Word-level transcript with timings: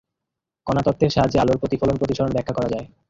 কণাতত্ত্বের 0.67 1.13
সাহায্যে 1.15 1.41
আলোর 1.41 1.61
প্রতিফলন, 1.61 1.95
প্রতিসরণ 1.97 2.31
ব্যাখ্যা 2.33 2.55
করা 2.57 2.69
যায়। 2.73 2.85